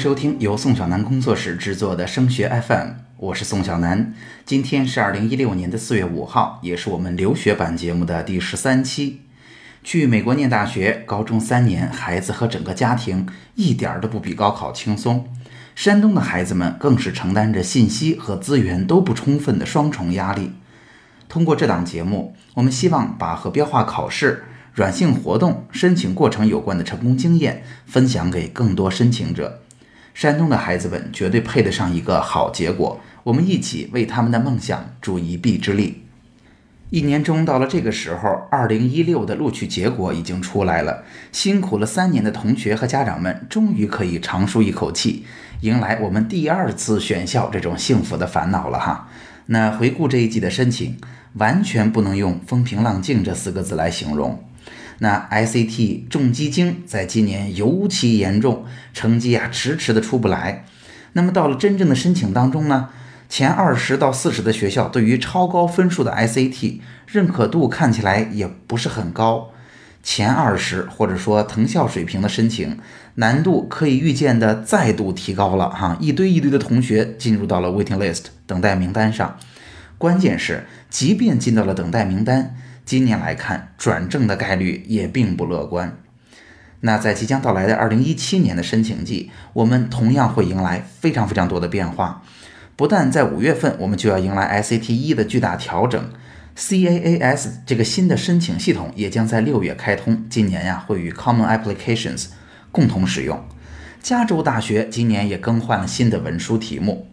[0.00, 4.14] 收听由宋小南工作室制作的升学 FM，我是宋小南。
[4.46, 9.20] 今天是二零一六年的四月五号，也是我们留学版节目的第十三期。
[9.84, 15.28] 去美国念大学，高中三年，孩子和整个家庭一点都不比高考轻松。
[15.74, 20.52] 山东的孩子们更是承担着信息和资源都不充分的双重压力。
[21.28, 29.60] 通过这档节目，我们希望把和标化考试、软性活动、申请过程有关的成功经验分享给更多申请者。
[30.14, 36.04] 山东的孩子们绝对配得上一个好结果，我们一起为他们的梦想助一臂之力。
[36.90, 45.24] 一年中到了这个时候，二零一六的录取结果已经出来了，辛苦了三年的同学和家长们终于可以长舒一口气，
[45.60, 49.08] 迎来我们第二次选校这种幸福的烦恼了哈。
[49.46, 50.98] 那回顾这一季的申请，
[51.34, 54.42] 完全不能用风平浪静这四个字来形容。
[55.00, 60.64] 那 ICT 重基金在今年尤其严重，成绩啊迟迟的出不来。
[61.14, 62.90] 那么到了真正的申请当中呢，
[63.28, 69.50] 前二十到四十的学校对于超高分数的 ICT 认可度看起来也不是很高。
[70.02, 72.78] 前二十或者说藤校水平的申请
[73.16, 79.38] 难度可以预见的再度提高了哈，一堆一堆的同学进入到了 waiting list 等待名单上。
[79.98, 82.54] 关键是，即便进到了等待名单。
[82.84, 85.96] 今年来看，转正的概率也并不乐观。
[86.80, 92.22] 那在即将到来的二零一七年的申请季，我们同样会迎来非常非常多的变化。
[92.74, 96.10] 不但在五月份，我们就要迎来 SAT 一的巨大调整
[96.56, 100.24] ，CAAS 这个新的申请系统也将在六月开通。
[100.30, 102.28] 今年呀，会与 Common Applications
[102.72, 103.44] 共同使用。
[104.02, 107.08] 加州大学今年也更换了新的文书题目。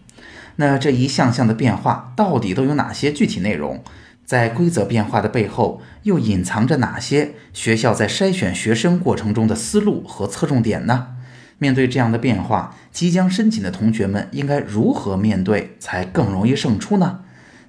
[0.55, 3.83] 那这一项项的变化，到底都有哪些具体内容？
[4.27, 11.15] 在规则变化的背后，又隐藏着哪些学校在筛选学生过程中的思路和侧重点呢？
[11.59, 17.21] 面对这样的变化，即将申请的同学们应该如何面对才更容易胜出呢？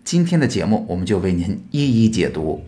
[0.03, 2.65] 今天的节目，我们就为您一一解读。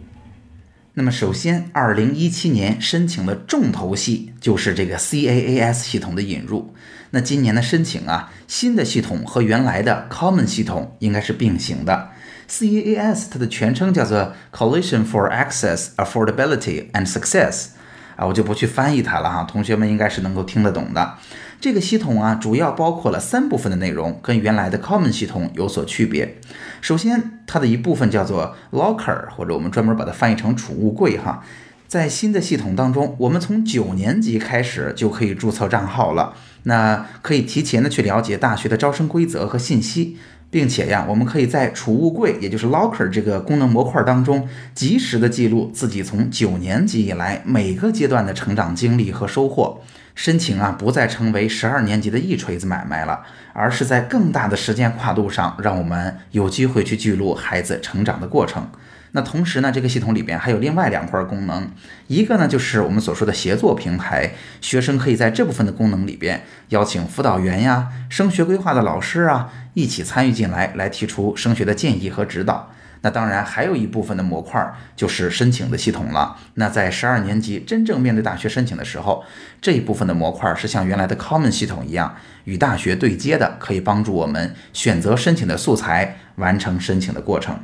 [0.95, 6.72] 那么，首先，二零一七年申请的重头戏就是这个 CAAS 系统的引入。
[7.11, 12.09] 那今年的申请啊，新的系统和原来的 Common 系统应该是并行的。
[12.50, 17.69] C A S，它的全称叫做 Coalition for Access, Affordability and Success，
[18.16, 21.15] 啊，我就不去翻译它了哈，同学们应该是能够听得懂的。
[21.60, 26.39] 这个系统啊，主要包括了三部分的内容，跟原来的 Common 系统有所区别。
[26.81, 31.44] 首先，它的一部分叫做 Locker，或者我们专门把它翻译成储物柜哈。
[31.87, 36.34] 在新的系统当中，我们从九年级开始就可以注册账号了，
[36.65, 40.16] 那可以提前的去了解大学的招生规则和信息。
[40.50, 49.81] 并且呀，我们可以在储物柜，也就是 locker 这个功能模块当中，及时的记录自己从九年级以来每个阶段的成长经历和收获。
[50.16, 53.21] 申请啊，不再成为十二年级的一锤子买卖了，
[53.55, 58.69] 而是在更大的时间跨度上，让我们有机会去记录孩子成长的过程。
[59.12, 61.69] 那同时呢，这个系统里边还有另外两块功能，
[62.06, 72.71] 一个呢就是我们所说的协作平台，学生可以在这部分的功能里边邀请辅导员呀、升学规划的老师啊一起参与进来，来提出升学的建议和指导。
[73.03, 74.62] 那当然还有一部分的模块
[74.94, 76.37] 就是申请的系统了。
[76.54, 79.25] 那在十二年级真正面对大学申请的时候，
[79.60, 87.59] 这一部分的模块是像原来的 Common 系统一样与大学对接的，可以帮助我们选择申请的素材，完成申请的过程。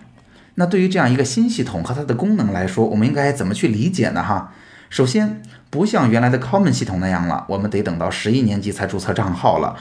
[0.56, 4.22] 那对于这样一个新系统和它的功能来说，我们应该怎么去理解呢？
[4.22, 4.52] 哈，
[4.90, 9.76] 首先不像原来的 Common 系统那样了，我们得等到十一年级才注册账号了。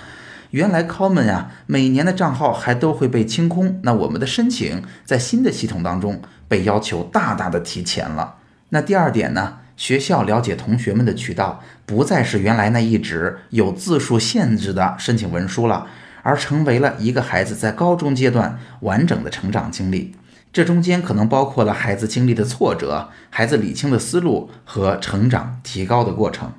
[0.51, 3.79] 原来 Common 呀，每年的账号还都会被清空。
[3.83, 8.35] 那我们的申请在新的系统当中被要求大大的提前了。
[8.69, 15.87] 那第二点呢，学校了解同学们的渠道不再是原来那一纸有字数限制的申请文书了，
[16.21, 20.13] 而成为了一个孩子在高中阶段完整的成长经历。
[20.55, 26.53] 这中间可能包括了孩子经历的挫折、孩子理清的思路和成长提高的过程。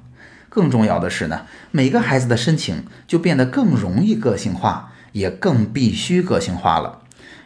[0.51, 6.99] 更重要的是呢，每个孩子的申请就变得更容易个性化，也更必须个性化了。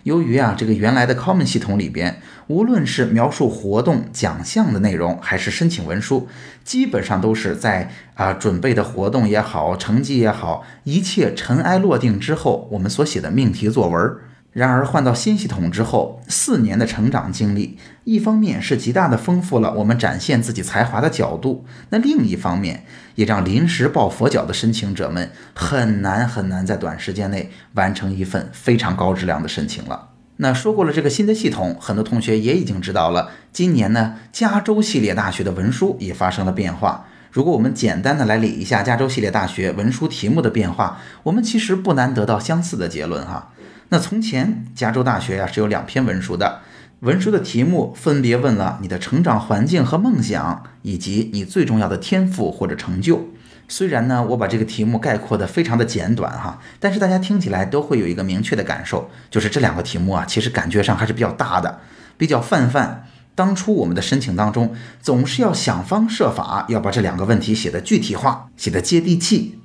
[0.02, 6.26] 由于啊，这个原来的 Common 系统里边，无论是描述活动奖项的内容，还是申请文书，
[6.64, 14.23] 基本上都是在啊准备的活动也好，成绩也好，一切尘埃落定之后，我们所写的命题作文儿。
[14.52, 30.08] 然而换到新系统之后，四年的成长经历，一方面是极大的丰富了我们展现自己才华的角度，那另一方面也让临时抱佛脚的申请者们很难很难在短时间内完成一份非常高质量的申请了。
[30.38, 37.06] 那说过了这个新的系统，很多同学也已经知道了，今年呢，加州系列大学的文书也发生了变化。
[37.31, 43.52] 如果我们简单的来理一下加州系列大学文书题目的变化，我们其实不难得到相似的结论哈。
[43.92, 46.60] 那从前加州大学呀是有两篇文书的，
[47.00, 53.28] 文书的题目分别问了你的成长环境和梦想，以及你最重要的天赋或者成就。
[53.66, 61.81] 虽然呢我把这个题目概括的非常的简短哈，但是大家听起来都会有一个明确的感受，就是这两个题目啊其实感觉上还是比较大的，
[62.16, 63.06] 比较泛泛。
[63.34, 69.59] 当初我们的申请当中，总是要想方设法要把这两个问题写得具体化，写得接地气。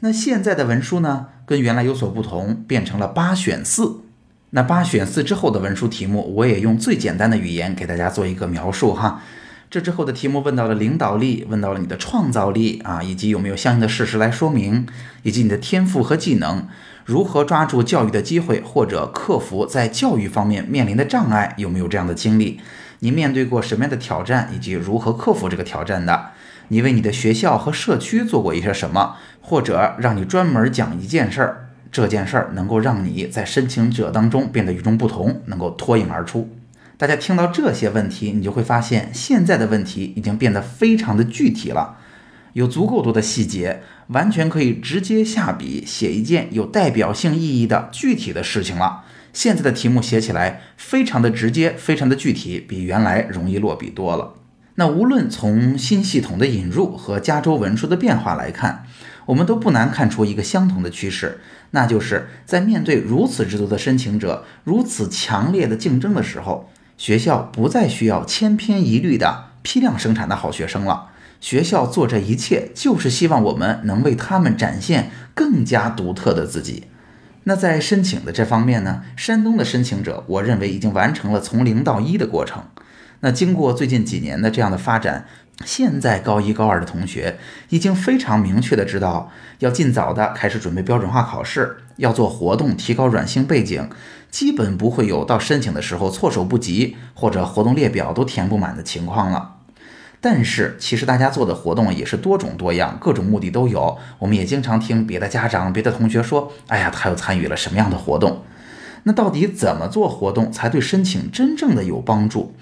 [0.00, 4.00] 那现在的文书呢，跟原来有所不同，变成了八选四。
[4.50, 9.22] 那八选四之后的文书题目，我也用最简单的语言给大家做一个描述哈。
[9.70, 14.86] 这之后的题目问到了领导力，问到了你的创造力啊，以及有没有相应的事实来说明，
[15.22, 16.68] 以及你的天赋和技能，
[17.04, 22.60] 如何抓住教育的机会，或者克服在教育方面面临的障碍，有没有这样的经历？
[23.00, 26.30] 你面对过什么样的挑战，以及如何克服这个挑战的？
[26.68, 29.16] 你为你的学校和社区做过一些什么？
[29.46, 36.48] 或者让你专门讲一件事儿，这件事儿能够让你在申请者当中变得与众不同，能够脱颖而出。
[36.96, 41.98] 大家听到这些问题，你就会发现现在的问题已经变得非常的具体了，
[42.54, 49.04] 有足够多的细节，完全可以直接下笔写一件有代表性意义的具体的事情了。
[49.34, 54.34] 现在的题目写起来非常的直接，非常的具体，比原来容易落笔多了。
[54.76, 58.84] 那无论从新系统的引入和加州文书的变化来看，
[59.26, 61.40] 我们都不难看出一个相同的趋势，
[61.70, 66.68] 那就是在面对如此之多的申请者、如此强烈的竞争的时候，
[66.98, 71.10] 学校不再需要千篇一律的批量生产的好学生了。
[71.40, 76.84] 学校做这一切，就是希望我们能为他们展现更加独特的自己。
[77.44, 82.64] 那在申请的这方面呢，山东的申请者，我认为已经完成了从零到一的过程。
[83.20, 85.26] 那经过最近几年的这样的发展，
[85.64, 87.38] 现在高一高二的同学
[87.68, 89.30] 已经非常明确的知道，
[89.60, 93.88] 要尽早的开始准备标准化考试，要做活动提高软性背景，
[94.30, 99.52] 基本不会有到申请的时候措手不及或者活动列表都填不满的情况了。
[100.20, 103.98] 但是，其实大家做的活动也是多种多样，各种目的都有。
[104.18, 108.42] 我们也经常听别的家长、别的同学说：“哎呀，他又参与了什么样的活动？”
[109.04, 112.54] 那到底怎么做活动才对申请真正的有帮助？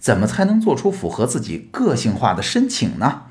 [0.00, 3.22] 怎么才能做出符合自己个性化的申请呢？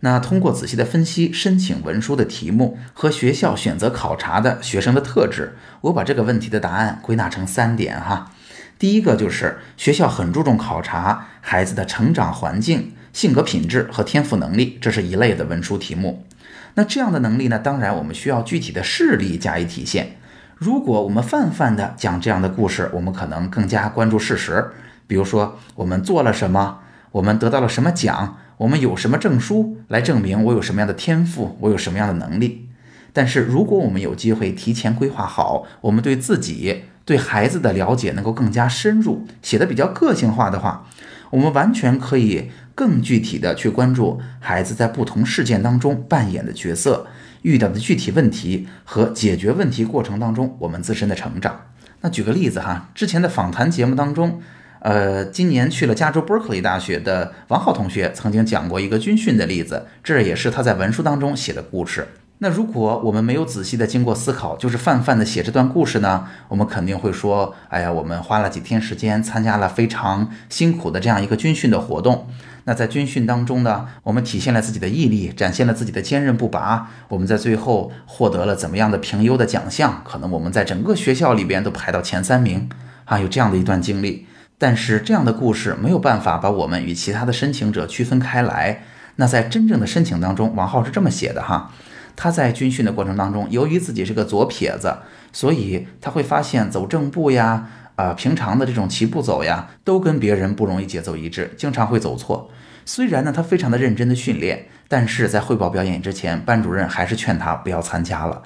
[0.00, 8.30] 那通过仔细的分析申请文书的题目和学校选择考察的学生的特质，我把这个问题的答案归纳成三点哈。
[8.78, 12.92] 第一个就是学校很注重考察孩子的成长环境。
[13.12, 16.26] 性格品质和天赋能力，这是一类的文书题目。
[16.74, 17.60] 那这样的能力呢？
[17.60, 20.16] 当然，我们需要具体的事例加以体现。
[20.56, 24.72] 如果我们泛泛的讲这样的故事，我们可能更加关注事实。
[25.06, 26.78] 比如说，我们做了什么，
[27.12, 32.68] 我们得到了什么奖，我们有什么证书来证明我有什么样的天赋，我有什么样的能力。
[33.12, 40.86] 但是，如果我们有机会提前规划好，我们对自己、对孩子的了解能够更加深入，写的比较个性化的话，
[41.30, 42.50] 我们完全可以。
[42.76, 47.06] 更具体的去关注孩子在不同事件当中扮演的角色，
[47.42, 51.66] 遇到的具体问题和解决问题过程当中我们自身的成长。
[52.00, 54.42] 那举个例子哈，之前的访谈节目当中，
[54.84, 62.06] 呃，今年去了加州 Berkeley 大学的王浩同学曾经讲过一个军训的例子，这也是他在文书当中写的故事。
[62.36, 66.26] 那如果我们没有仔细的经过思考，就是泛泛的写这段故事呢？
[66.48, 72.28] 我们肯定会说，哎呀，我们花了几天时间参加了非常辛苦的这样一个军训的活动。
[72.64, 76.90] 那在军训当中呢，我们体现了自己的毅力，展现了自己的坚韧不拔。
[77.08, 80.02] 我们在最后获得了怎么样的评优的奖项？
[80.04, 82.68] 可能我们在整个学校里边都排到前三名
[83.06, 84.26] 啊，有这样的一段经历。
[84.58, 88.82] 但是这样的故事没有办法把我们与其他的申请者区分开来。
[89.16, 91.70] 那在真正的申请当中，王浩是这么写的哈。
[92.16, 94.96] 他在军训的过程当中，由于自己是个左撇子，
[95.32, 102.50] 所以他会发现走正步呀，啊，平常的这种齐步走呀，都跟别人不容易节奏一致，经常会走错。
[102.86, 108.42] 虽然呢，他非常的认真的训练，但是在汇报表演之前，班主任还是劝他不要参加了。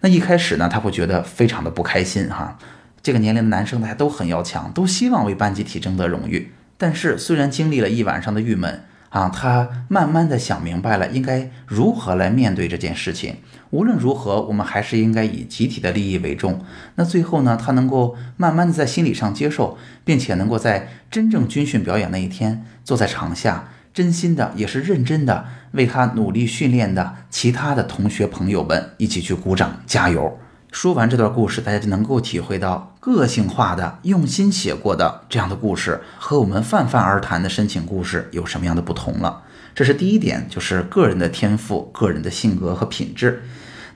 [0.00, 2.58] 那一开始呢，他会觉得非常的不开心哈。
[3.02, 6.52] 这个年龄的男生大家都很要强，都希望为班集体争得荣誉。
[6.76, 8.84] 但是虽然经历了一晚上的郁闷。
[9.12, 13.36] 啊，他慢慢的想明白了应该如何来面对这件事情。
[13.68, 16.64] 无论如何，我们还是应该以集体的利益为重。
[16.94, 30.38] 那最后呢，他能够慢慢的在心理上接受，并且能够在真正军训表演那一天，坐在场下，真心的也是认真的为他努力训练的其他的同学朋友们一起去鼓掌加油。
[30.72, 39.42] 说完这段故事，大家就能够体会到个性化的、用心写过的这样的故事和我们泛泛而谈的申请故事有什么样的不同了。
[39.74, 43.42] 这是第一点，就是个人的天赋、个人的性格和品质。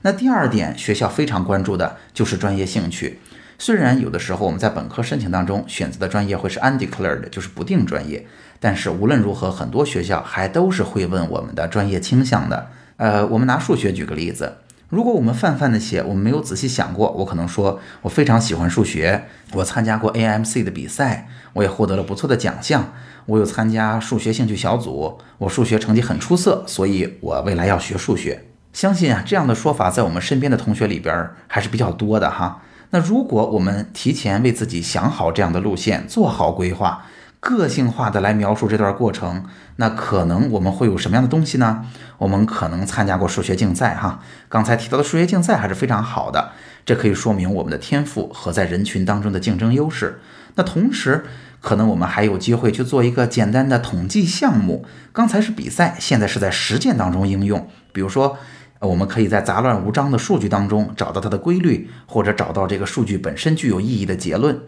[0.03, 3.19] 那第二点，学校非常关注的就是专业兴趣。
[3.57, 8.23] 虽然有的时候我们在本科申请当中选择的专业会是 undeclared，就是不定专业，
[8.59, 12.69] 但是无论如何，很多学校还都是会问我们的专业倾向的。
[12.97, 14.57] 呃，我们拿数学举个例子，
[14.89, 22.93] 如果我们泛泛的写，我们没有仔细想过，我可能说我非常喜欢数学，我参加过 AMC 的比赛，我也获得了不错的奖项，
[23.25, 28.45] 我有参加数学兴趣小组，我数学成绩很出色，所以我未来要学数学。
[28.71, 32.61] 相信啊，这样的说法在我们身边的同学里边还是比较多的哈。
[32.91, 37.03] 那如果我们提前为自己想好这样的路线，做好规划，
[37.39, 39.45] 个性化的来描述这段过程，
[39.77, 41.85] 那可能我们会有什么样的东西呢？
[42.17, 46.51] 我们可能参加过数学竞赛，哈，刚才提到的数学竞赛还是非常好的，
[46.85, 50.19] 这可以说明我们的天赋和在人群当中的竞争优势。
[50.55, 51.25] 那同时，
[51.61, 54.85] 可能我们还有机会去做一个简单的统计项目。
[55.13, 58.37] 刚才是比赛，现在是在实践当中应用，比如说。
[58.79, 64.61] 我们可以在杂乱无章的数据当中找到它的规律，或者找到这个数据本身具有意义的结论，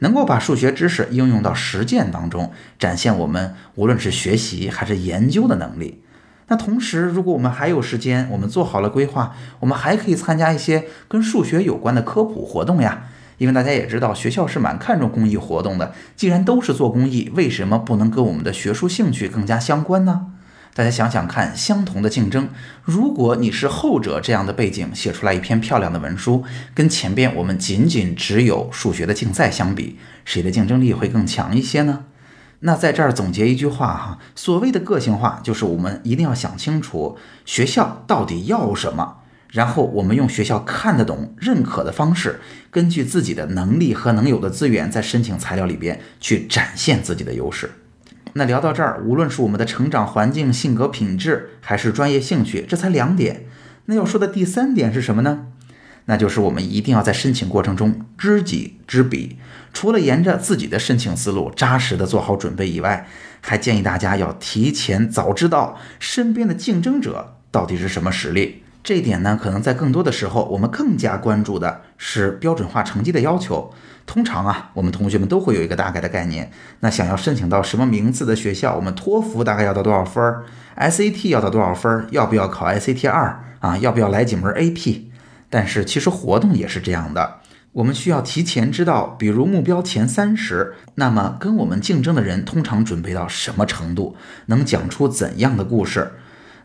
[0.00, 6.02] 能够把数学知识应用到实践当中，展现我们无论是学习还是研究的能力。
[6.48, 13.04] 那同时，如果我们还有时间，我们做好了规划，我们还可以参加一些跟数学有关的科普活动呀。
[13.38, 15.94] 因为大家也知道，学校是蛮看重公益活动的。
[16.16, 20.26] 既然都是做公益，为什么不能跟我们的学术兴趣更加相关呢？
[20.72, 22.48] 大家想想看，相同的竞争，
[22.84, 32.04] 如果你是后者这样的背景写出来一篇漂亮的文书，跟前边我们仅仅只有数学的竞赛相比，谁的竞争力会更强一些呢？
[32.60, 39.16] 那在这儿总结一句话哈，所谓的个性化，就是我们一定要想清楚学校到底要什么，
[39.50, 47.70] 然后我们用学校看得懂、认可的方式，根据自己的能力和能有的资源，在申请材料里边去展现自己的优势。
[48.34, 53.46] 那聊到这儿，无论是我们的成长环境、性格品质，还是专业兴趣，这才两点。
[53.86, 55.46] 那要说的第三点是什么呢？
[56.06, 59.38] 那就是我们一定要在申请过程中知己知彼。
[59.72, 63.06] 除了沿着自己的申请思路扎实的做好准备以外，
[63.40, 68.62] 还建议大家要提前早知道身边的竞争者到底是什么实力。
[68.82, 73.72] 这一点呢，可能在更多的时候，我们更加关注的是标准化成绩的要求。
[74.06, 76.50] 通常啊，我们同学们都会有一个大概的概念。
[76.80, 80.44] 那想要申请到什么名次的学校，我们托福大概要到多少分儿
[80.76, 82.06] ？SAT 要到多少分儿？
[82.10, 83.76] 要不要考 SAT 二啊？
[83.78, 85.02] 要不要来几门 AP？
[85.50, 87.40] 但是其实活动也是这样的，
[87.72, 96.12] 我们需要提前知道，比如目标前三十，那么跟我们竞争的人通常准备到什么程度，能讲出怎样的故事？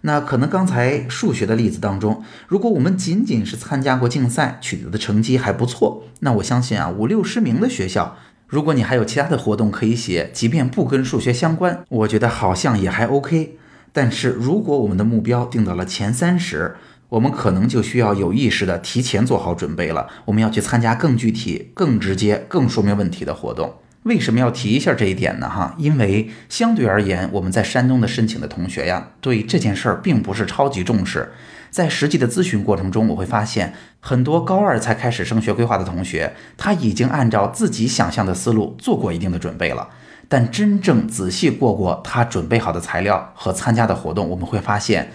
[0.06, 8.16] 那可能刚才数学的例子当中，如果我们仅仅是参加过竞赛，取得的成绩还不错，那我相信啊，五六十名的学校，
[8.48, 13.58] 如果你还有其他的活动可以写，即便不跟数学相关，我觉得好像也还 OK。
[13.92, 16.76] 但是如果我们的目标定到了前三十，
[17.10, 23.74] 我们可能就需要有意识的提前做好准备了，我们要去参加更具体、更直接、更说明问题的活动。
[24.06, 25.50] 为什么要提一下这一点呢？
[25.50, 31.32] 哈，因为相对而言，我们在山东的申请的同学呀，对这件事儿并不是超级重视。
[31.72, 39.90] 在实际的咨询过程中，我会发现很多高二才开始升学规划的同学，他已经按照自己想象的思路做过一定的准备了。
[40.30, 45.12] 但真正仔细过过他准备好的材料和参加的活动，我们会发现。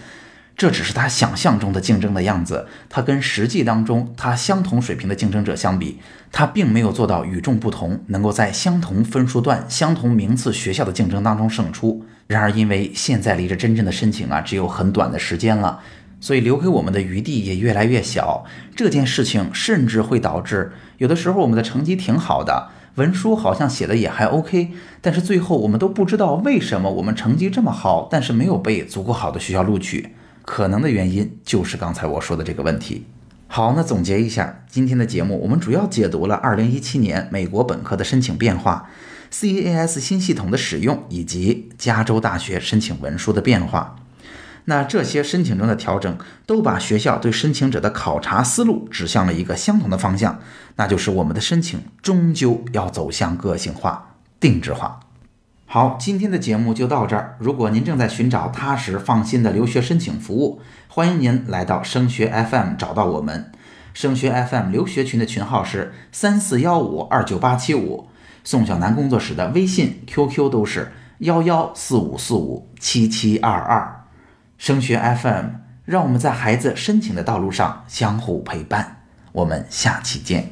[0.61, 5.97] 这只是他想象中的竞争的样子，他跟实际当中他相同水平的竞争者相比，
[6.31, 12.05] 他并没有做到与众不同，能够在相同分数段、相同名次学校的竞争当中胜出。
[12.27, 15.79] 然而，因为现在离着真正的申请啊只有很短的时间了，
[16.19, 18.45] 所以留给我们的余地也越来越小。
[18.75, 24.69] 这件事情甚至会导致有的时候我们的成绩挺好的，文书好像写的也还 OK，
[25.01, 30.13] 但是最后我们都不知道为什么我们成绩这么好，但是没有被足够好的学校录取。
[30.43, 33.05] 可能的原因就是刚才我说的这个问题。
[33.47, 38.89] 好，那总结一下今天的节目，我们主要解读了2017年美国本科的申请变化、
[39.29, 43.97] CAS 新系统的使用以及加州大学申请文书的变化。
[44.65, 50.39] 那这些申请中的调整都把学校对申请者的考察思路指向了一个相同的方向，
[50.77, 55.00] 那就是我们的申请终究要走向个性化、定制化。
[55.73, 57.37] 好，今天的节目就到这儿。
[57.39, 60.59] 如果您正在寻找踏实放心的留学申请服务，
[60.89, 63.49] 欢迎您来到升学 FM 找到我们。
[63.93, 68.09] 升学 FM 留学群的群号是三四幺五二九八七五，
[68.43, 74.03] 宋小南工作室的微信、QQ 都是幺幺四五四五七七二二。
[74.57, 75.45] 升学 FM，
[75.85, 79.03] 让我们在孩子申请的道路上相互陪伴。
[79.31, 80.51] 我们下期见。